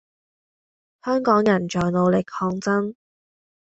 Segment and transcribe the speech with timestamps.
[1.03, 2.95] 香港人在努力抗爭